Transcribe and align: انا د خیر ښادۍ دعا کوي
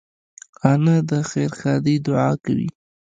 انا 0.71 0.95
د 1.09 1.11
خیر 1.29 1.51
ښادۍ 1.59 1.95
دعا 2.05 2.29
کوي 2.43 2.69